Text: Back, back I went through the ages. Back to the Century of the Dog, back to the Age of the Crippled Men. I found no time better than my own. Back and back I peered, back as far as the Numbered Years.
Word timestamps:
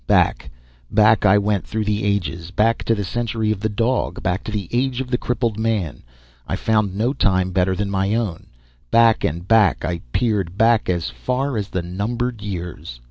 Back, 0.07 0.49
back 0.89 1.27
I 1.27 1.37
went 1.37 1.67
through 1.67 1.83
the 1.85 2.03
ages. 2.03 2.49
Back 2.49 2.83
to 2.85 2.95
the 2.95 3.03
Century 3.03 3.51
of 3.51 3.59
the 3.59 3.69
Dog, 3.69 4.23
back 4.23 4.43
to 4.45 4.51
the 4.51 4.67
Age 4.71 4.99
of 4.99 5.11
the 5.11 5.17
Crippled 5.19 5.59
Men. 5.59 6.01
I 6.47 6.55
found 6.55 6.95
no 6.95 7.13
time 7.13 7.51
better 7.51 7.75
than 7.75 7.91
my 7.91 8.15
own. 8.15 8.47
Back 8.89 9.23
and 9.23 9.47
back 9.47 9.85
I 9.85 10.01
peered, 10.11 10.57
back 10.57 10.89
as 10.89 11.11
far 11.11 11.55
as 11.55 11.67
the 11.69 11.83
Numbered 11.83 12.41
Years. 12.41 12.99